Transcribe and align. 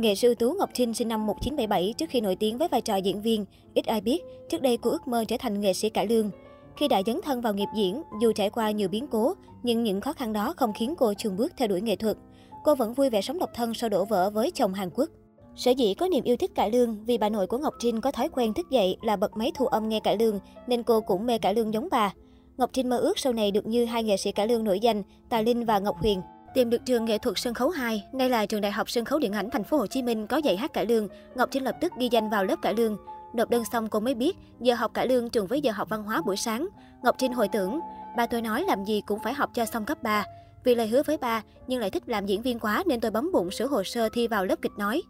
Nghệ 0.00 0.14
sư 0.14 0.34
tú 0.34 0.52
Ngọc 0.58 0.70
Trinh 0.74 0.94
sinh 0.94 1.08
năm 1.08 1.26
1977 1.26 1.94
trước 1.98 2.10
khi 2.10 2.20
nổi 2.20 2.36
tiếng 2.36 2.58
với 2.58 2.68
vai 2.68 2.80
trò 2.80 2.96
diễn 2.96 3.22
viên. 3.22 3.44
Ít 3.74 3.86
ai 3.86 4.00
biết, 4.00 4.22
trước 4.48 4.62
đây 4.62 4.76
cô 4.76 4.90
ước 4.90 5.08
mơ 5.08 5.24
trở 5.28 5.36
thành 5.38 5.60
nghệ 5.60 5.72
sĩ 5.72 5.90
cải 5.90 6.06
lương. 6.06 6.30
Khi 6.76 6.88
đã 6.88 7.02
dấn 7.06 7.20
thân 7.24 7.40
vào 7.40 7.54
nghiệp 7.54 7.68
diễn, 7.76 8.02
dù 8.22 8.32
trải 8.32 8.50
qua 8.50 8.70
nhiều 8.70 8.88
biến 8.88 9.06
cố, 9.06 9.34
nhưng 9.62 9.84
những 9.84 10.00
khó 10.00 10.12
khăn 10.12 10.32
đó 10.32 10.54
không 10.56 10.72
khiến 10.72 10.94
cô 10.98 11.14
chùn 11.14 11.36
bước 11.36 11.52
theo 11.56 11.68
đuổi 11.68 11.80
nghệ 11.80 11.96
thuật. 11.96 12.16
Cô 12.64 12.74
vẫn 12.74 12.94
vui 12.94 13.10
vẻ 13.10 13.20
sống 13.20 13.38
độc 13.38 13.50
thân 13.54 13.74
sau 13.74 13.90
đổ 13.90 14.04
vỡ 14.04 14.30
với 14.30 14.50
chồng 14.50 14.74
Hàn 14.74 14.90
Quốc. 14.94 15.10
Sở 15.56 15.70
dĩ 15.70 15.94
có 15.94 16.08
niềm 16.08 16.24
yêu 16.24 16.36
thích 16.36 16.54
cải 16.54 16.70
lương 16.70 17.04
vì 17.04 17.18
bà 17.18 17.28
nội 17.28 17.46
của 17.46 17.58
Ngọc 17.58 17.74
Trinh 17.78 18.00
có 18.00 18.10
thói 18.10 18.28
quen 18.28 18.54
thức 18.54 18.70
dậy 18.70 18.96
là 19.02 19.16
bật 19.16 19.36
máy 19.36 19.52
thu 19.54 19.66
âm 19.66 19.88
nghe 19.88 20.00
cải 20.00 20.16
lương, 20.18 20.40
nên 20.66 20.82
cô 20.82 21.00
cũng 21.00 21.26
mê 21.26 21.38
cải 21.38 21.54
lương 21.54 21.74
giống 21.74 21.88
bà. 21.90 22.14
Ngọc 22.56 22.70
Trinh 22.72 22.88
mơ 22.88 22.98
ước 22.98 23.18
sau 23.18 23.32
này 23.32 23.50
được 23.50 23.66
như 23.66 23.84
hai 23.84 24.02
nghệ 24.02 24.16
sĩ 24.16 24.32
cải 24.32 24.48
lương 24.48 24.64
nổi 24.64 24.80
danh 24.80 25.02
Tài 25.28 25.44
Linh 25.44 25.64
và 25.64 25.78
Ngọc 25.78 25.96
Huyền. 26.00 26.20
Tìm 26.58 26.70
được 26.70 26.84
trường 26.84 27.04
nghệ 27.04 27.18
thuật 27.18 27.38
sân 27.38 27.54
khấu 27.54 27.70
2, 27.70 28.04
nay 28.12 28.30
là 28.30 28.46
trường 28.46 28.60
Đại 28.60 28.72
học 28.72 28.90
Sân 28.90 29.04
khấu 29.04 29.18
Điện 29.18 29.32
ảnh 29.32 29.50
Thành 29.50 29.64
phố 29.64 29.76
Hồ 29.76 29.86
Chí 29.86 30.02
Minh 30.02 30.26
có 30.26 30.36
dạy 30.36 30.56
hát 30.56 30.72
cải 30.72 30.86
lương, 30.86 31.08
Ngọc 31.34 31.48
Trinh 31.52 31.64
lập 31.64 31.76
tức 31.80 31.92
ghi 31.98 32.08
danh 32.12 32.30
vào 32.30 32.44
lớp 32.44 32.56
cải 32.62 32.74
lương. 32.74 32.96
Nộp 33.34 33.50
đơn 33.50 33.62
xong 33.72 33.88
cô 33.88 34.00
mới 34.00 34.14
biết, 34.14 34.36
giờ 34.60 34.74
học 34.74 34.94
cải 34.94 35.08
lương 35.08 35.30
trùng 35.30 35.46
với 35.46 35.60
giờ 35.60 35.72
học 35.72 35.88
văn 35.88 36.02
hóa 36.02 36.22
buổi 36.26 36.36
sáng. 36.36 36.68
Ngọc 37.02 37.14
Trinh 37.18 37.32
hồi 37.32 37.48
tưởng, 37.48 37.80
ba 38.16 38.26
tôi 38.26 38.42
nói 38.42 38.64
làm 38.68 38.84
gì 38.84 39.02
cũng 39.06 39.18
phải 39.24 39.34
học 39.34 39.50
cho 39.54 39.64
xong 39.64 39.84
cấp 39.84 40.02
3. 40.02 40.24
Vì 40.64 40.74
lời 40.74 40.88
hứa 40.88 41.02
với 41.02 41.16
ba, 41.16 41.42
nhưng 41.66 41.80
lại 41.80 41.90
thích 41.90 42.02
làm 42.06 42.26
diễn 42.26 42.42
viên 42.42 42.58
quá 42.58 42.84
nên 42.86 43.00
tôi 43.00 43.10
bấm 43.10 43.32
bụng 43.32 43.50
sửa 43.50 43.66
hồ 43.66 43.84
sơ 43.84 44.08
thi 44.08 44.26
vào 44.26 44.44
lớp 44.44 44.56
kịch 44.62 44.78
nói. 44.78 45.02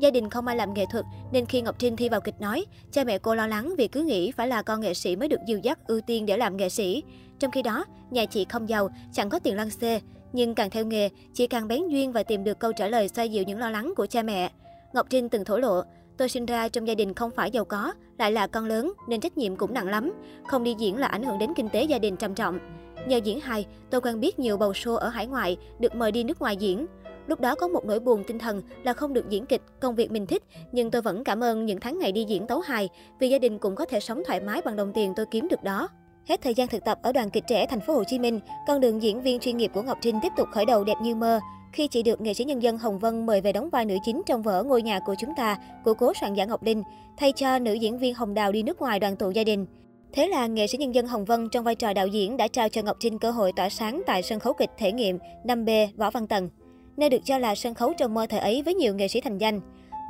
Gia 0.00 0.10
đình 0.10 0.30
không 0.30 0.46
ai 0.46 0.56
làm 0.56 0.74
nghệ 0.74 0.86
thuật 0.90 1.04
nên 1.32 1.46
khi 1.46 1.62
Ngọc 1.62 1.78
Trinh 1.78 1.96
thi 1.96 2.08
vào 2.08 2.20
kịch 2.20 2.40
nói, 2.40 2.66
cha 2.92 3.04
mẹ 3.04 3.18
cô 3.18 3.34
lo 3.34 3.46
lắng 3.46 3.74
vì 3.78 3.88
cứ 3.88 4.02
nghĩ 4.02 4.30
phải 4.30 4.48
là 4.48 4.62
con 4.62 4.80
nghệ 4.80 4.94
sĩ 4.94 5.16
mới 5.16 5.28
được 5.28 5.40
dìu 5.46 5.58
dắt 5.58 5.78
ưu 5.86 6.00
tiên 6.00 6.26
để 6.26 6.36
làm 6.36 6.56
nghệ 6.56 6.68
sĩ. 6.68 7.02
Trong 7.38 7.50
khi 7.50 7.62
đó, 7.62 7.84
nhà 8.10 8.24
chị 8.24 8.46
không 8.48 8.68
giàu, 8.68 8.88
chẳng 9.12 9.28
có 9.28 9.38
tiền 9.38 9.56
lăn 9.56 9.70
xê, 9.70 10.00
nhưng 10.32 10.54
càng 10.54 10.70
theo 10.70 10.84
nghề, 10.84 11.08
chị 11.32 11.46
càng 11.46 11.68
bén 11.68 11.88
duyên 11.88 12.12
và 12.12 12.22
tìm 12.22 12.44
được 12.44 12.58
câu 12.58 12.72
trả 12.72 12.88
lời 12.88 13.08
xoa 13.08 13.24
dịu 13.24 13.44
những 13.44 13.58
lo 13.58 13.70
lắng 13.70 13.92
của 13.96 14.06
cha 14.06 14.22
mẹ. 14.22 14.50
Ngọc 14.92 15.06
Trinh 15.10 15.28
từng 15.28 15.44
thổ 15.44 15.58
lộ, 15.58 15.82
tôi 16.16 16.28
sinh 16.28 16.46
ra 16.46 16.68
trong 16.68 16.88
gia 16.88 16.94
đình 16.94 17.14
không 17.14 17.30
phải 17.30 17.50
giàu 17.50 17.64
có, 17.64 17.92
lại 18.18 18.32
là 18.32 18.46
con 18.46 18.64
lớn 18.64 18.92
nên 19.08 19.20
trách 19.20 19.38
nhiệm 19.38 19.56
cũng 19.56 19.74
nặng 19.74 19.88
lắm. 19.88 20.12
Không 20.48 20.64
đi 20.64 20.74
diễn 20.78 20.96
là 20.96 21.06
ảnh 21.06 21.22
hưởng 21.22 21.38
đến 21.38 21.50
kinh 21.56 21.68
tế 21.68 21.82
gia 21.82 21.98
đình 21.98 22.16
trầm 22.16 22.34
trọng. 22.34 22.58
Nhờ 23.06 23.16
diễn 23.16 23.40
hài, 23.40 23.66
tôi 23.90 24.00
quen 24.00 24.20
biết 24.20 24.38
nhiều 24.38 24.56
bầu 24.56 24.72
show 24.72 24.96
ở 24.96 25.08
hải 25.08 25.26
ngoại, 25.26 25.56
được 25.78 25.94
mời 25.94 26.12
đi 26.12 26.24
nước 26.24 26.40
ngoài 26.40 26.56
diễn. 26.56 26.86
Lúc 27.26 27.40
đó 27.40 27.54
có 27.54 27.68
một 27.68 27.84
nỗi 27.84 28.00
buồn 28.00 28.24
tinh 28.26 28.38
thần 28.38 28.62
là 28.84 28.92
không 28.92 29.12
được 29.12 29.28
diễn 29.28 29.46
kịch, 29.46 29.62
công 29.80 29.94
việc 29.94 30.10
mình 30.10 30.26
thích, 30.26 30.42
nhưng 30.72 30.90
tôi 30.90 31.02
vẫn 31.02 31.24
cảm 31.24 31.44
ơn 31.44 31.66
những 31.66 31.80
tháng 31.80 31.98
ngày 31.98 32.12
đi 32.12 32.24
diễn 32.24 32.46
tấu 32.46 32.60
hài 32.60 32.88
vì 33.18 33.28
gia 33.28 33.38
đình 33.38 33.58
cũng 33.58 33.74
có 33.74 33.84
thể 33.84 34.00
sống 34.00 34.22
thoải 34.26 34.40
mái 34.40 34.62
bằng 34.62 34.76
đồng 34.76 34.92
tiền 34.92 35.12
tôi 35.16 35.26
kiếm 35.26 35.48
được 35.48 35.62
đó. 35.62 35.88
Hết 36.28 36.42
thời 36.42 36.54
gian 36.54 36.68
thực 36.68 36.84
tập 36.84 36.98
ở 37.02 37.12
đoàn 37.12 37.30
kịch 37.30 37.44
trẻ 37.46 37.66
thành 37.66 37.80
phố 37.80 37.94
Hồ 37.94 38.04
Chí 38.04 38.18
Minh, 38.18 38.40
con 38.66 38.80
đường 38.80 39.02
diễn 39.02 39.22
viên 39.22 39.40
chuyên 39.40 39.56
nghiệp 39.56 39.70
của 39.74 39.82
Ngọc 39.82 39.98
Trinh 40.00 40.18
tiếp 40.22 40.32
tục 40.36 40.48
khởi 40.52 40.66
đầu 40.66 40.84
đẹp 40.84 40.96
như 41.02 41.14
mơ 41.14 41.40
khi 41.74 41.88
chị 41.88 42.02
được 42.02 42.20
nghệ 42.20 42.34
sĩ 42.34 42.44
nhân 42.44 42.62
dân 42.62 42.78
Hồng 42.78 42.98
Vân 42.98 43.26
mời 43.26 43.40
về 43.40 43.52
đóng 43.52 43.70
vai 43.70 43.84
nữ 43.84 43.96
chính 44.04 44.22
trong 44.26 44.42
vở 44.42 44.62
Ngôi 44.62 44.82
nhà 44.82 44.98
của 44.98 45.14
chúng 45.18 45.30
ta 45.36 45.58
của 45.84 45.94
cố 45.94 46.12
soạn 46.20 46.34
giả 46.34 46.44
Ngọc 46.44 46.62
Linh, 46.62 46.82
thay 47.16 47.32
cho 47.32 47.58
nữ 47.58 47.72
diễn 47.72 47.98
viên 47.98 48.14
Hồng 48.14 48.34
Đào 48.34 48.52
đi 48.52 48.62
nước 48.62 48.80
ngoài 48.80 49.00
đoàn 49.00 49.16
tụ 49.16 49.30
gia 49.30 49.44
đình. 49.44 49.66
Thế 50.12 50.26
là 50.26 50.46
nghệ 50.46 50.66
sĩ 50.66 50.78
nhân 50.78 50.94
dân 50.94 51.06
Hồng 51.06 51.24
Vân 51.24 51.48
trong 51.48 51.64
vai 51.64 51.74
trò 51.74 51.92
đạo 51.92 52.06
diễn 52.06 52.36
đã 52.36 52.48
trao 52.48 52.68
cho 52.68 52.82
Ngọc 52.82 52.96
Trinh 53.00 53.18
cơ 53.18 53.30
hội 53.30 53.52
tỏa 53.56 53.68
sáng 53.68 54.02
tại 54.06 54.22
sân 54.22 54.40
khấu 54.40 54.52
kịch 54.52 54.70
thể 54.78 54.92
nghiệm 54.92 55.18
5B 55.44 55.88
Võ 55.96 56.10
Văn 56.10 56.26
Tần, 56.26 56.48
nơi 56.96 57.10
được 57.10 57.24
cho 57.24 57.38
là 57.38 57.54
sân 57.54 57.74
khấu 57.74 57.92
trong 57.92 58.14
mơ 58.14 58.26
thời 58.26 58.40
ấy 58.40 58.62
với 58.62 58.74
nhiều 58.74 58.94
nghệ 58.94 59.08
sĩ 59.08 59.20
thành 59.20 59.38
danh. 59.38 59.60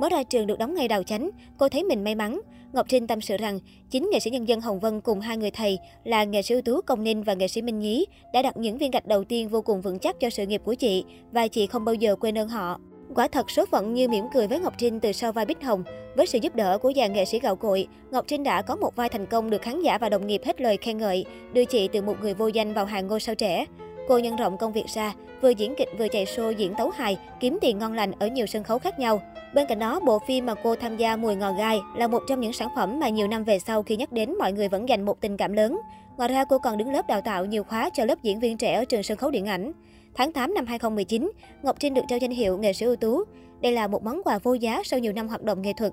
Mới 0.01 0.09
ra 0.09 0.23
trường 0.23 0.47
được 0.47 0.59
đóng 0.59 0.75
ngay 0.75 0.87
đào 0.87 1.03
chánh, 1.03 1.29
cô 1.57 1.69
thấy 1.69 1.83
mình 1.83 2.03
may 2.03 2.15
mắn. 2.15 2.41
Ngọc 2.75 2.85
Trinh 2.89 3.07
tâm 3.07 3.21
sự 3.21 3.37
rằng, 3.37 3.59
chính 3.89 4.09
nghệ 4.11 4.19
sĩ 4.19 4.29
nhân 4.29 4.47
dân 4.47 4.61
Hồng 4.61 4.79
Vân 4.79 5.01
cùng 5.01 5.19
hai 5.19 5.37
người 5.37 5.51
thầy 5.51 5.79
là 6.03 6.23
nghệ 6.23 6.41
sĩ 6.41 6.53
ưu 6.53 6.61
tú 6.61 6.81
Công 6.81 7.03
Ninh 7.03 7.23
và 7.23 7.33
nghệ 7.33 7.47
sĩ 7.47 7.61
Minh 7.61 7.79
Nhí 7.79 8.05
đã 8.33 8.41
đặt 8.41 8.57
những 8.57 8.77
viên 8.77 8.91
gạch 8.91 9.05
đầu 9.05 9.23
tiên 9.23 9.49
vô 9.49 9.61
cùng 9.61 9.81
vững 9.81 9.99
chắc 9.99 10.19
cho 10.19 10.29
sự 10.29 10.45
nghiệp 10.45 10.61
của 10.65 10.73
chị 10.73 11.03
và 11.31 11.47
chị 11.47 11.67
không 11.67 11.85
bao 11.85 11.95
giờ 11.95 12.15
quên 12.15 12.37
ơn 12.37 12.47
họ. 12.47 12.79
Quả 13.15 13.27
thật 13.27 13.51
số 13.51 13.65
phận 13.65 13.93
như 13.93 14.07
mỉm 14.07 14.25
cười 14.33 14.47
với 14.47 14.59
Ngọc 14.59 14.73
Trinh 14.77 14.99
từ 14.99 15.11
sau 15.11 15.31
vai 15.31 15.45
Bích 15.45 15.63
Hồng. 15.63 15.83
Với 16.15 16.27
sự 16.27 16.37
giúp 16.41 16.55
đỡ 16.55 16.77
của 16.77 16.91
dàn 16.95 17.13
nghệ 17.13 17.25
sĩ 17.25 17.39
gạo 17.39 17.55
cội, 17.55 17.87
Ngọc 18.11 18.25
Trinh 18.27 18.43
đã 18.43 18.61
có 18.61 18.75
một 18.75 18.95
vai 18.95 19.09
thành 19.09 19.25
công 19.25 19.49
được 19.49 19.61
khán 19.61 19.81
giả 19.81 19.97
và 19.97 20.09
đồng 20.09 20.27
nghiệp 20.27 20.41
hết 20.45 20.61
lời 20.61 20.77
khen 20.77 20.97
ngợi, 20.97 21.25
đưa 21.53 21.65
chị 21.65 21.87
từ 21.87 22.01
một 22.01 22.15
người 22.21 22.33
vô 22.33 22.47
danh 22.47 22.73
vào 22.73 22.85
hàng 22.85 23.07
ngôi 23.07 23.19
sao 23.19 23.35
trẻ. 23.35 23.65
Cô 24.07 24.17
nhân 24.17 24.35
rộng 24.35 24.57
công 24.57 24.73
việc 24.73 24.85
ra, 24.95 25.13
vừa 25.41 25.49
diễn 25.49 25.73
kịch 25.77 25.89
vừa 25.97 26.07
chạy 26.07 26.25
show 26.25 26.51
diễn 26.51 26.73
tấu 26.77 26.89
hài, 26.89 27.17
kiếm 27.39 27.57
tiền 27.61 27.79
ngon 27.79 27.93
lành 27.93 28.11
ở 28.19 28.27
nhiều 28.27 28.45
sân 28.45 28.63
khấu 28.63 28.79
khác 28.79 28.99
nhau. 28.99 29.21
Bên 29.55 29.67
cạnh 29.67 29.79
đó, 29.79 29.99
bộ 29.99 30.19
phim 30.19 30.45
mà 30.45 30.53
cô 30.63 30.75
tham 30.75 30.97
gia 30.97 31.15
Mùi 31.15 31.35
ngò 31.35 31.53
gai 31.53 31.81
là 31.95 32.07
một 32.07 32.23
trong 32.27 32.39
những 32.39 32.53
sản 32.53 32.69
phẩm 32.75 32.99
mà 32.99 33.09
nhiều 33.09 33.27
năm 33.27 33.43
về 33.43 33.59
sau 33.59 33.83
khi 33.83 33.95
nhắc 33.95 34.11
đến 34.11 34.37
mọi 34.39 34.53
người 34.53 34.67
vẫn 34.67 34.89
dành 34.89 35.05
một 35.05 35.21
tình 35.21 35.37
cảm 35.37 35.53
lớn. 35.53 35.79
Ngoài 36.17 36.29
ra, 36.29 36.45
cô 36.45 36.59
còn 36.59 36.77
đứng 36.77 36.93
lớp 36.93 37.07
đào 37.07 37.21
tạo 37.21 37.45
nhiều 37.45 37.63
khóa 37.63 37.89
cho 37.93 38.05
lớp 38.05 38.23
diễn 38.23 38.39
viên 38.39 38.57
trẻ 38.57 38.73
ở 38.73 38.85
trường 38.85 39.03
sân 39.03 39.17
khấu 39.17 39.31
điện 39.31 39.45
ảnh. 39.45 39.71
Tháng 40.15 40.31
8 40.31 40.53
năm 40.53 40.65
2019, 40.65 41.31
Ngọc 41.63 41.75
Trinh 41.79 41.93
được 41.93 42.01
trao 42.07 42.19
danh 42.19 42.31
hiệu 42.31 42.57
nghệ 42.57 42.73
sĩ 42.73 42.85
ưu 42.85 42.95
tú. 42.95 43.23
Đây 43.61 43.71
là 43.71 43.87
một 43.87 44.03
món 44.03 44.23
quà 44.23 44.39
vô 44.43 44.53
giá 44.53 44.81
sau 44.85 44.99
nhiều 44.99 45.13
năm 45.13 45.27
hoạt 45.27 45.43
động 45.43 45.61
nghệ 45.61 45.73
thuật. 45.77 45.91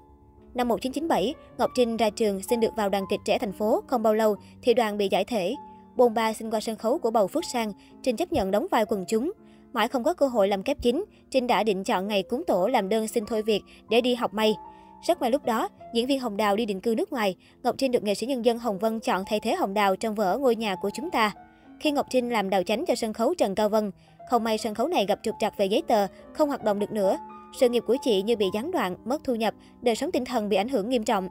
Năm 0.55 0.69
1997, 0.69 1.35
Ngọc 1.59 1.71
Trinh 1.75 1.97
ra 1.97 2.11
trường 2.11 2.43
xin 2.43 2.61
được 2.61 2.77
vào 2.77 2.89
đoàn 2.89 3.05
kịch 3.11 3.21
trẻ 3.25 3.39
thành 3.39 3.53
phố, 3.53 3.83
không 3.87 4.03
bao 4.03 4.15
lâu 4.15 4.37
thì 4.63 4.75
đoàn 4.75 4.99
bị 4.99 5.09
giải 5.11 5.25
thể. 5.25 5.55
Bồn 5.97 6.15
ba 6.15 6.33
xin 6.33 6.51
qua 6.51 6.61
sân 6.61 6.77
khấu 6.77 6.99
của 6.99 7.11
bầu 7.11 7.27
Phước 7.27 7.45
Sang, 7.53 7.73
Trinh 8.03 8.17
chấp 8.17 8.33
nhận 8.33 8.51
đóng 8.51 8.67
vai 8.71 8.85
quần 8.89 9.05
chúng. 9.09 9.33
Mãi 9.73 9.89
không 9.89 10.05
có 10.05 10.15
cơ 10.15 10.27
hội 10.27 10.49
làm 10.49 10.63
kép 10.63 10.83
chính, 10.83 11.05
Trinh 11.31 11.47
đã 11.47 11.63
định 11.63 11.85
chọn 11.85 12.09
ngày 12.09 12.23
cúng 12.23 12.45
tổ 12.47 12.67
làm 12.67 12.89
đơn 12.89 13.09
xin 13.09 13.27
thôi 13.27 13.43
việc 13.43 13.63
để 13.91 14.01
đi 14.01 14.15
học 14.15 14.35
may. 14.35 14.55
Rất 15.07 15.21
may 15.21 15.31
lúc 15.31 15.45
đó, 15.45 15.69
diễn 15.95 16.07
viên 16.07 16.21
Hồng 16.21 16.37
Đào 16.37 16.57
đi 16.57 16.67
định 16.67 16.81
cư 16.81 16.95
nước 16.95 17.13
ngoài, 17.13 17.37
Ngọc 17.63 17.75
Trinh 17.79 17.93
được 17.93 18.03
nghệ 18.03 18.15
sĩ 18.15 18.27
nhân 18.27 18.45
dân 18.45 18.59
Hồng 18.59 18.79
Vân 18.79 19.01
chọn 19.01 19.25
thay 19.27 19.41
thế 19.41 19.55
Hồng 19.55 19.75
Đào 19.75 19.97
trong 19.97 20.15
vở 20.15 20.39
Ngôi 20.39 20.57
nhà 20.57 20.77
của 20.77 20.91
chúng 20.95 21.11
ta. 21.11 21.33
Khi 21.81 21.91
Ngọc 21.91 22.07
Trinh 22.11 22.31
làm 22.31 22.51
đào 22.51 22.63
chánh 22.63 22.85
cho 22.87 22.95
sân 22.95 23.13
khấu 23.13 23.35
Trần 23.35 23.55
Cao 23.55 23.69
Vân, 23.69 23.91
không 24.31 24.45
may 24.45 24.59
sân 24.59 24.75
khấu 24.75 24.89
này 24.89 25.07
gặp 25.07 25.19
trục 25.23 25.35
trặc 25.41 25.57
về 25.57 25.67
giấy 25.67 25.83
tờ, 25.89 26.07
không 26.33 26.49
hoạt 26.49 26.65
động 26.65 26.79
được 26.79 26.93
nữa. 26.93 27.17
Sự 27.61 27.69
nghiệp 27.69 27.85
của 27.87 27.97
chị 28.03 28.23
như 28.23 28.37
bị 28.37 28.47
gián 28.55 28.71
đoạn, 28.71 28.97
mất 29.05 29.25
thu 29.25 29.35
nhập, 29.35 29.55
đời 29.83 29.95
sống 29.95 30.13
tinh 30.13 30.25
thần 30.25 30.49
bị 30.49 30.57
ảnh 30.57 30.69
hưởng 30.69 30.89
nghiêm 30.89 31.05
trọng. 31.05 31.29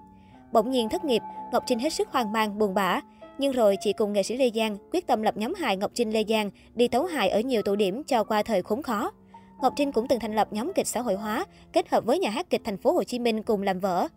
Bỗng 0.51 0.71
nhiên 0.71 0.89
thất 0.89 1.05
nghiệp, 1.05 1.21
Ngọc 1.51 1.63
Trinh 1.65 1.79
hết 1.79 1.93
sức 1.93 2.07
hoang 2.11 2.31
mang, 2.31 2.57
buồn 2.57 2.73
bã. 2.73 3.01
Nhưng 3.41 3.51
rồi 3.51 3.77
chị 3.81 3.93
cùng 3.93 4.13
nghệ 4.13 4.23
sĩ 4.23 4.37
Lê 4.37 4.49
Giang 4.55 4.77
quyết 4.91 5.07
tâm 5.07 5.21
lập 5.21 5.37
nhóm 5.37 5.53
hài 5.53 5.77
Ngọc 5.77 5.91
Trinh 5.93 6.13
Lê 6.13 6.23
Giang 6.29 6.49
đi 6.75 6.87
tấu 6.87 7.05
hài 7.05 7.29
ở 7.29 7.39
nhiều 7.39 7.61
tụ 7.61 7.75
điểm 7.75 8.03
cho 8.03 8.23
qua 8.23 8.43
thời 8.43 8.61
khốn 8.61 8.83
khó. 8.83 9.11
Ngọc 9.61 9.73
Trinh 9.75 9.91
cũng 9.91 10.07
từng 10.07 10.19
thành 10.19 10.35
lập 10.35 10.47
nhóm 10.53 10.71
kịch 10.75 10.87
xã 10.87 11.01
hội 11.01 11.15
hóa, 11.15 11.45
kết 11.73 11.89
hợp 11.89 12.05
với 12.05 12.19
nhà 12.19 12.29
hát 12.29 12.49
kịch 12.49 12.61
thành 12.63 12.77
phố 12.77 12.91
Hồ 12.91 13.03
Chí 13.03 13.19
Minh 13.19 13.43
cùng 13.43 13.61
làm 13.61 13.79
vở. 13.79 14.07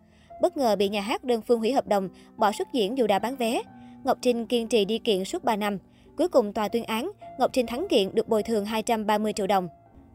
Bất 0.41 0.57
ngờ 0.57 0.75
bị 0.75 0.89
nhà 0.89 1.01
hát 1.01 1.23
đơn 1.23 1.41
phương 1.41 1.59
hủy 1.59 1.73
hợp 1.73 1.87
đồng, 1.87 2.09
bỏ 2.37 2.51
xuất 2.51 2.67
diễn 2.73 2.97
dù 2.97 3.07
đã 3.07 3.19
bán 3.19 3.35
vé. 3.35 3.61
Ngọc 4.03 4.17
Trinh 4.21 4.45
kiên 4.45 4.67
trì 4.67 4.85
đi 4.85 4.99
kiện 4.99 5.25
suốt 5.25 5.43
3 5.43 5.55
năm. 5.55 5.77
Cuối 6.17 6.27
cùng 6.27 6.53
tòa 6.53 6.67
tuyên 6.67 6.83
án, 6.83 7.11
Ngọc 7.39 7.53
Trinh 7.53 7.67
thắng 7.67 7.87
kiện 7.89 8.15
được 8.15 8.27
bồi 8.27 8.43
thường 8.43 8.65
230 8.65 9.33
triệu 9.33 9.47
đồng. 9.47 9.67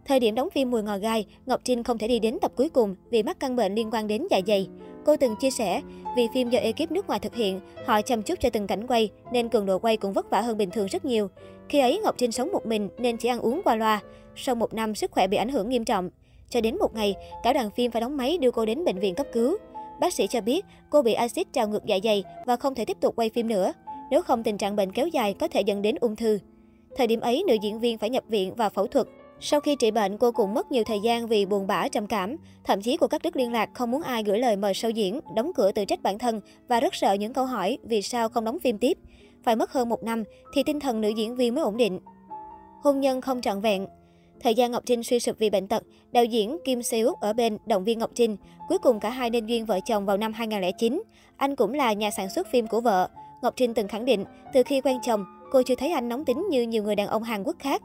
Thời 0.04 0.20
điểm 0.20 0.34
đóng 0.34 0.50
phim 0.50 0.70
Mùi 0.70 0.82
ngò 0.82 0.98
gai, 0.98 1.26
Ngọc 1.46 1.60
Trinh 1.64 1.82
không 1.82 1.98
thể 1.98 2.08
đi 2.08 2.18
đến 2.18 2.38
tập 2.42 2.52
cuối 2.56 2.68
cùng 2.68 2.96
vì 3.10 3.22
mắc 3.22 3.40
căn 3.40 3.56
bệnh 3.56 3.74
liên 3.74 3.90
quan 3.92 4.06
đến 4.06 4.26
dạ 4.30 4.40
dày. 4.46 4.68
Cô 5.04 5.16
từng 5.16 5.36
chia 5.36 5.50
sẻ, 5.50 5.82
vì 6.16 6.28
phim 6.34 6.50
do 6.50 6.58
ekip 6.58 6.92
nước 6.92 7.06
ngoài 7.06 7.20
thực 7.20 7.34
hiện, 7.34 7.60
họ 7.86 8.02
chăm 8.02 8.22
chút 8.22 8.40
cho 8.40 8.50
từng 8.50 8.66
cảnh 8.66 8.86
quay 8.86 9.10
nên 9.32 9.48
cường 9.48 9.66
độ 9.66 9.78
quay 9.78 9.96
cũng 9.96 10.12
vất 10.12 10.30
vả 10.30 10.40
hơn 10.40 10.56
bình 10.56 10.70
thường 10.70 10.86
rất 10.86 11.04
nhiều. 11.04 11.28
Khi 11.68 11.80
ấy 11.80 12.00
Ngọc 12.04 12.14
Trinh 12.18 12.32
sống 12.32 12.52
một 12.52 12.66
mình 12.66 12.88
nên 12.98 13.16
chỉ 13.16 13.28
ăn 13.28 13.40
uống 13.40 13.60
qua 13.64 13.76
loa. 13.76 14.00
Sau 14.36 14.54
một 14.54 14.74
năm 14.74 14.94
sức 14.94 15.10
khỏe 15.10 15.26
bị 15.26 15.36
ảnh 15.36 15.48
hưởng 15.48 15.68
nghiêm 15.68 15.84
trọng. 15.84 16.10
Cho 16.48 16.60
đến 16.60 16.78
một 16.78 16.94
ngày, 16.94 17.14
cả 17.42 17.52
đoàn 17.52 17.70
phim 17.70 17.90
phải 17.90 18.00
đóng 18.00 18.16
máy 18.16 18.38
đưa 18.38 18.50
cô 18.50 18.64
đến 18.64 18.84
bệnh 18.84 18.98
viện 18.98 19.14
cấp 19.14 19.26
cứu. 19.32 19.56
Bác 20.00 20.12
sĩ 20.12 20.26
cho 20.26 20.40
biết 20.40 20.64
cô 20.90 21.02
bị 21.02 21.12
axit 21.12 21.52
trào 21.52 21.68
ngược 21.68 21.84
dạ 21.84 21.98
dày 22.04 22.24
và 22.46 22.56
không 22.56 22.74
thể 22.74 22.84
tiếp 22.84 22.96
tục 23.00 23.16
quay 23.16 23.30
phim 23.30 23.48
nữa. 23.48 23.72
Nếu 24.10 24.22
không 24.22 24.42
tình 24.42 24.58
trạng 24.58 24.76
bệnh 24.76 24.92
kéo 24.92 25.08
dài 25.08 25.34
có 25.34 25.48
thể 25.48 25.60
dẫn 25.60 25.82
đến 25.82 25.96
ung 26.00 26.16
thư. 26.16 26.38
Thời 26.96 27.06
điểm 27.06 27.20
ấy, 27.20 27.44
nữ 27.46 27.56
diễn 27.62 27.80
viên 27.80 27.98
phải 27.98 28.10
nhập 28.10 28.24
viện 28.28 28.54
và 28.54 28.68
phẫu 28.68 28.86
thuật. 28.86 29.06
Sau 29.40 29.60
khi 29.60 29.76
trị 29.76 29.90
bệnh, 29.90 30.18
cô 30.18 30.32
cũng 30.32 30.54
mất 30.54 30.72
nhiều 30.72 30.84
thời 30.84 31.00
gian 31.00 31.26
vì 31.26 31.46
buồn 31.46 31.66
bã, 31.66 31.88
trầm 31.88 32.06
cảm. 32.06 32.36
Thậm 32.64 32.82
chí 32.82 32.96
cô 32.96 33.06
cắt 33.06 33.22
đứt 33.22 33.36
liên 33.36 33.52
lạc, 33.52 33.70
không 33.74 33.90
muốn 33.90 34.02
ai 34.02 34.22
gửi 34.22 34.38
lời 34.38 34.56
mời 34.56 34.74
sau 34.74 34.90
diễn, 34.90 35.20
đóng 35.34 35.52
cửa 35.54 35.72
tự 35.72 35.84
trách 35.84 36.02
bản 36.02 36.18
thân 36.18 36.40
và 36.68 36.80
rất 36.80 36.94
sợ 36.94 37.12
những 37.12 37.32
câu 37.32 37.46
hỏi 37.46 37.78
vì 37.82 38.02
sao 38.02 38.28
không 38.28 38.44
đóng 38.44 38.58
phim 38.58 38.78
tiếp. 38.78 38.98
Phải 39.44 39.56
mất 39.56 39.72
hơn 39.72 39.88
một 39.88 40.02
năm 40.02 40.24
thì 40.54 40.62
tinh 40.62 40.80
thần 40.80 41.00
nữ 41.00 41.08
diễn 41.08 41.36
viên 41.36 41.54
mới 41.54 41.64
ổn 41.64 41.76
định. 41.76 42.00
Hôn 42.82 43.00
nhân 43.00 43.20
không 43.20 43.40
trọn 43.40 43.60
vẹn 43.60 43.86
Thời 44.42 44.54
gian 44.54 44.70
Ngọc 44.70 44.82
Trinh 44.86 45.02
suy 45.02 45.20
sụp 45.20 45.38
vì 45.38 45.50
bệnh 45.50 45.68
tật, 45.68 45.82
đạo 46.12 46.24
diễn 46.24 46.58
Kim 46.64 46.82
Seo 46.82 47.14
ở 47.20 47.32
bên 47.32 47.58
động 47.66 47.84
viên 47.84 47.98
Ngọc 47.98 48.10
Trinh. 48.14 48.36
Cuối 48.68 48.78
cùng 48.78 49.00
cả 49.00 49.10
hai 49.10 49.30
nên 49.30 49.46
duyên 49.46 49.66
vợ 49.66 49.80
chồng 49.86 50.06
vào 50.06 50.16
năm 50.16 50.32
2009. 50.32 51.02
Anh 51.36 51.56
cũng 51.56 51.74
là 51.74 51.92
nhà 51.92 52.10
sản 52.10 52.30
xuất 52.30 52.46
phim 52.52 52.66
của 52.66 52.80
vợ. 52.80 53.08
Ngọc 53.42 53.54
Trinh 53.56 53.74
từng 53.74 53.88
khẳng 53.88 54.04
định, 54.04 54.24
từ 54.52 54.62
khi 54.62 54.80
quen 54.80 54.98
chồng, 55.02 55.24
cô 55.52 55.62
chưa 55.62 55.74
thấy 55.74 55.90
anh 55.90 56.08
nóng 56.08 56.24
tính 56.24 56.46
như 56.50 56.62
nhiều 56.62 56.82
người 56.82 56.96
đàn 56.96 57.06
ông 57.06 57.22
Hàn 57.22 57.42
Quốc 57.42 57.56
khác. 57.58 57.82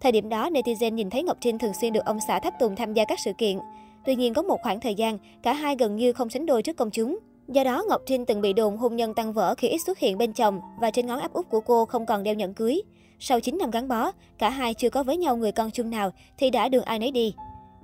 Thời 0.00 0.12
điểm 0.12 0.28
đó, 0.28 0.50
netizen 0.50 0.94
nhìn 0.94 1.10
thấy 1.10 1.22
Ngọc 1.22 1.36
Trinh 1.40 1.58
thường 1.58 1.72
xuyên 1.80 1.92
được 1.92 2.04
ông 2.04 2.18
xã 2.28 2.38
tháp 2.38 2.58
tùng 2.58 2.76
tham 2.76 2.94
gia 2.94 3.04
các 3.04 3.20
sự 3.24 3.32
kiện. 3.38 3.58
Tuy 4.04 4.16
nhiên, 4.16 4.34
có 4.34 4.42
một 4.42 4.60
khoảng 4.62 4.80
thời 4.80 4.94
gian, 4.94 5.18
cả 5.42 5.52
hai 5.52 5.76
gần 5.78 5.96
như 5.96 6.12
không 6.12 6.30
sánh 6.30 6.46
đôi 6.46 6.62
trước 6.62 6.76
công 6.76 6.90
chúng. 6.90 7.18
Do 7.48 7.64
đó, 7.64 7.84
Ngọc 7.88 8.02
Trinh 8.06 8.26
từng 8.26 8.40
bị 8.40 8.52
đồn 8.52 8.76
hôn 8.76 8.96
nhân 8.96 9.14
tăng 9.14 9.32
vỡ 9.32 9.54
khi 9.54 9.68
ít 9.68 9.78
xuất 9.78 9.98
hiện 9.98 10.18
bên 10.18 10.32
chồng 10.32 10.60
và 10.80 10.90
trên 10.90 11.06
ngón 11.06 11.20
áp 11.20 11.32
út 11.32 11.48
của 11.48 11.60
cô 11.60 11.84
không 11.84 12.06
còn 12.06 12.22
đeo 12.22 12.34
nhẫn 12.34 12.54
cưới. 12.54 12.82
Sau 13.18 13.40
9 13.40 13.58
năm 13.58 13.70
gắn 13.70 13.88
bó, 13.88 14.12
cả 14.38 14.50
hai 14.50 14.74
chưa 14.74 14.90
có 14.90 15.02
với 15.02 15.16
nhau 15.16 15.36
người 15.36 15.52
con 15.52 15.70
chung 15.70 15.90
nào 15.90 16.10
thì 16.38 16.50
đã 16.50 16.68
đường 16.68 16.84
ai 16.84 16.98
nấy 16.98 17.10
đi. 17.10 17.34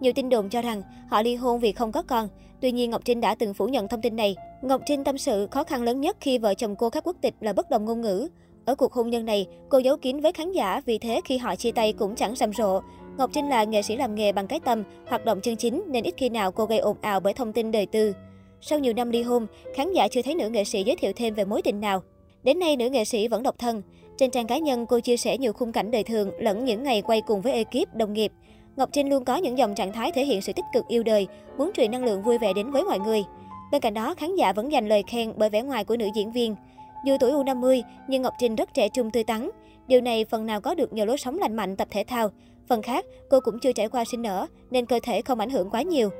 Nhiều 0.00 0.12
tin 0.12 0.28
đồn 0.28 0.48
cho 0.48 0.62
rằng 0.62 0.82
họ 1.08 1.22
ly 1.22 1.34
hôn 1.34 1.60
vì 1.60 1.72
không 1.72 1.92
có 1.92 2.02
con. 2.02 2.28
Tuy 2.60 2.72
nhiên 2.72 2.90
Ngọc 2.90 3.04
Trinh 3.04 3.20
đã 3.20 3.34
từng 3.34 3.54
phủ 3.54 3.68
nhận 3.68 3.88
thông 3.88 4.00
tin 4.00 4.16
này. 4.16 4.36
Ngọc 4.62 4.80
Trinh 4.86 5.04
tâm 5.04 5.18
sự 5.18 5.46
khó 5.50 5.64
khăn 5.64 5.82
lớn 5.82 6.00
nhất 6.00 6.16
khi 6.20 6.38
vợ 6.38 6.54
chồng 6.54 6.76
cô 6.76 6.90
khác 6.90 7.06
quốc 7.06 7.16
tịch 7.20 7.34
là 7.40 7.52
bất 7.52 7.70
đồng 7.70 7.84
ngôn 7.84 8.00
ngữ. 8.00 8.28
Ở 8.64 8.74
cuộc 8.74 8.92
hôn 8.92 9.10
nhân 9.10 9.24
này, 9.24 9.46
cô 9.68 9.78
giấu 9.78 9.96
kín 9.96 10.20
với 10.20 10.32
khán 10.32 10.52
giả 10.52 10.80
vì 10.86 10.98
thế 10.98 11.20
khi 11.24 11.38
họ 11.38 11.56
chia 11.56 11.72
tay 11.72 11.92
cũng 11.92 12.14
chẳng 12.14 12.34
rầm 12.34 12.52
rộ. 12.52 12.80
Ngọc 13.18 13.30
Trinh 13.32 13.48
là 13.48 13.64
nghệ 13.64 13.82
sĩ 13.82 13.96
làm 13.96 14.14
nghề 14.14 14.32
bằng 14.32 14.46
cái 14.46 14.60
tâm, 14.60 14.82
hoạt 15.08 15.24
động 15.24 15.40
chân 15.40 15.56
chính 15.56 15.82
nên 15.86 16.04
ít 16.04 16.14
khi 16.16 16.28
nào 16.28 16.52
cô 16.52 16.66
gây 16.66 16.78
ồn 16.78 16.96
ào 17.00 17.20
bởi 17.20 17.32
thông 17.32 17.52
tin 17.52 17.70
đời 17.70 17.86
tư. 17.86 18.14
Sau 18.60 18.78
nhiều 18.78 18.92
năm 18.92 19.10
ly 19.10 19.22
hôn, 19.22 19.46
khán 19.74 19.92
giả 19.92 20.08
chưa 20.08 20.22
thấy 20.22 20.34
nữ 20.34 20.48
nghệ 20.48 20.64
sĩ 20.64 20.82
giới 20.82 20.96
thiệu 20.96 21.12
thêm 21.16 21.34
về 21.34 21.44
mối 21.44 21.62
tình 21.62 21.80
nào. 21.80 22.02
Đến 22.42 22.58
nay, 22.58 22.76
nữ 22.76 22.90
nghệ 22.90 23.04
sĩ 23.04 23.28
vẫn 23.28 23.42
độc 23.42 23.58
thân. 23.58 23.82
Trên 24.18 24.30
trang 24.30 24.46
cá 24.46 24.58
nhân, 24.58 24.86
cô 24.86 25.00
chia 25.00 25.16
sẻ 25.16 25.38
nhiều 25.38 25.52
khung 25.52 25.72
cảnh 25.72 25.90
đời 25.90 26.02
thường 26.02 26.30
lẫn 26.38 26.64
những 26.64 26.82
ngày 26.82 27.02
quay 27.02 27.20
cùng 27.20 27.40
với 27.40 27.52
ekip, 27.52 27.94
đồng 27.94 28.12
nghiệp. 28.12 28.32
Ngọc 28.76 28.88
Trinh 28.92 29.08
luôn 29.10 29.24
có 29.24 29.36
những 29.36 29.58
dòng 29.58 29.74
trạng 29.74 29.92
thái 29.92 30.12
thể 30.12 30.24
hiện 30.24 30.42
sự 30.42 30.52
tích 30.52 30.64
cực 30.74 30.84
yêu 30.88 31.02
đời, 31.02 31.26
muốn 31.58 31.70
truyền 31.74 31.90
năng 31.90 32.04
lượng 32.04 32.22
vui 32.22 32.38
vẻ 32.38 32.52
đến 32.52 32.70
với 32.70 32.82
mọi 32.82 32.98
người. 32.98 33.24
Bên 33.72 33.80
cạnh 33.80 33.94
đó, 33.94 34.14
khán 34.14 34.36
giả 34.36 34.52
vẫn 34.52 34.72
dành 34.72 34.88
lời 34.88 35.02
khen 35.06 35.32
bởi 35.36 35.48
vẻ 35.50 35.62
ngoài 35.62 35.84
của 35.84 35.96
nữ 35.96 36.08
diễn 36.14 36.32
viên. 36.32 36.56
Dù 37.04 37.16
tuổi 37.20 37.32
U50, 37.32 37.82
nhưng 38.08 38.22
Ngọc 38.22 38.34
Trinh 38.38 38.56
rất 38.56 38.74
trẻ 38.74 38.88
trung 38.88 39.10
tươi 39.10 39.24
tắn. 39.24 39.50
Điều 39.86 40.00
này 40.00 40.24
phần 40.24 40.46
nào 40.46 40.60
có 40.60 40.74
được 40.74 40.92
nhờ 40.92 41.04
lối 41.04 41.18
sống 41.18 41.38
lành 41.38 41.56
mạnh 41.56 41.76
tập 41.76 41.88
thể 41.90 42.04
thao. 42.04 42.30
Phần 42.68 42.82
khác, 42.82 43.06
cô 43.30 43.40
cũng 43.40 43.58
chưa 43.58 43.72
trải 43.72 43.88
qua 43.88 44.04
sinh 44.04 44.22
nở, 44.22 44.46
nên 44.70 44.86
cơ 44.86 45.00
thể 45.02 45.22
không 45.22 45.40
ảnh 45.40 45.50
hưởng 45.50 45.70
quá 45.70 45.82
nhiều. 45.82 46.10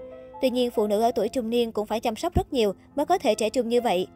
Tuy 0.43 0.50
nhiên, 0.50 0.70
phụ 0.70 0.87
nữ 0.87 1.00
ở 1.00 1.12
tuổi 1.12 1.29
trung 1.29 1.50
niên 1.50 1.73
cũng 1.73 1.87
phải 1.87 2.00
chăm 2.00 2.17
sóc 2.17 2.34
rất 2.34 2.52
nhiều 2.52 2.73
mới 2.96 3.06
có 3.06 3.19
thể 3.19 3.34
trẻ 3.34 3.50
trung 3.50 3.69
như 3.69 3.81
vậy. 3.81 4.06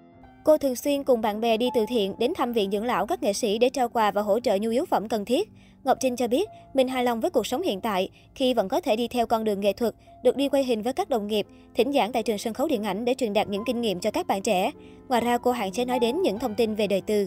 Cô 0.46 0.58
thường 0.58 0.76
xuyên 0.76 1.04
cùng 1.04 1.20
bạn 1.20 1.40
bè 1.40 1.56
đi 1.56 1.70
từ 1.75 1.84
thiện 1.88 2.14
đến 2.19 2.32
thăm 2.37 2.52
viện 2.52 2.70
dưỡng 2.70 2.84
lão 2.84 3.06
các 3.06 3.22
nghệ 3.22 3.32
sĩ 3.32 3.58
để 3.58 3.69
trao 3.69 3.88
quà 3.88 4.10
và 4.10 4.22
hỗ 4.22 4.40
trợ 4.40 4.56
nhu 4.56 4.70
yếu 4.70 4.84
phẩm 4.84 5.08
cần 5.08 5.25
thiết. 5.25 5.48
Ngọc 5.84 5.98
Trinh 6.00 6.16
cho 6.16 6.28
biết 6.28 6.48
mình 6.75 6.88
hài 6.88 7.04
lòng 7.04 7.20
với 7.20 7.31
cuộc 7.31 7.46
sống 7.46 7.62
hiện 7.62 7.81
tại 7.81 8.08
khi 8.34 8.54
vẫn 8.54 8.69
có 8.69 8.81
thể 8.81 8.96
đi 8.96 9.08
theo 9.08 9.26
con 9.26 9.44
đường 9.44 9.60
nghệ 9.60 9.72
thuật, 9.72 9.94
được 10.22 10.37
đi 10.37 10.48
quay 10.48 10.64
hình 10.64 10.82
với 10.82 10.93
các 10.93 11.08
đồng 11.08 11.26
nghiệp, 11.26 11.46
thỉnh 11.75 11.93
giảng 11.93 12.12
tại 12.12 12.22
trường 12.22 12.38
sân 12.38 12.54
khấu 12.54 12.69
điện 12.69 12.82
ảnh 12.82 13.04
để 13.04 13.14
truyền 13.14 13.32
đạt 13.32 13.48
những 13.48 13.64
kinh 13.66 13.81
nghiệm 13.81 14.00
cho 14.00 14.10
các 14.10 14.26
bạn 14.26 14.43
trẻ. 14.43 14.70
Ngoài 15.08 15.20
ra, 15.20 15.38
cô 15.38 15.50
hạn 15.50 15.72
chế 15.72 15.84
nói 15.84 15.98
đến 15.98 16.22
những 16.22 16.38
thông 16.38 16.54
tin 16.54 16.75
về 16.75 16.87
đời 16.87 17.00
tư. 17.00 17.26